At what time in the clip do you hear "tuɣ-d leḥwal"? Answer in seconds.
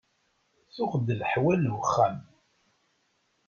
0.73-1.59